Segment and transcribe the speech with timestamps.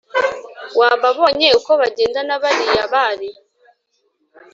[0.79, 3.29] wababonye uko bagendaga bariya bari?